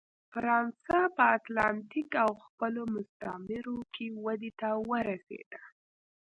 فرانسه 0.33 0.97
په 1.15 1.23
اتلانتیک 1.37 2.09
او 2.25 2.31
خپلو 2.45 2.81
مستعمرو 2.95 3.77
کې 3.93 4.05
ودې 4.23 4.51
ته 4.59 4.69
ورسېده. 4.89 5.61